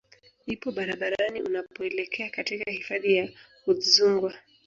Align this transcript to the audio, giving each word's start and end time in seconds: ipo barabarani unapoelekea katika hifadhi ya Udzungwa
ipo 0.45 0.67
barabarani 0.71 1.41
unapoelekea 1.41 2.29
katika 2.29 2.71
hifadhi 2.71 3.15
ya 3.15 3.29
Udzungwa 3.67 4.33